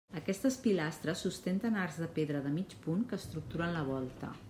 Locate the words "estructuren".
3.25-3.81